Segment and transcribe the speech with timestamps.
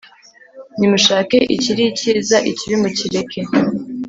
[0.77, 3.41] Nimushake ikiri icyiza, ikibi mukireke,